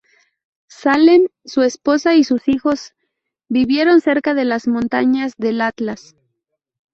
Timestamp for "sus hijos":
2.23-2.95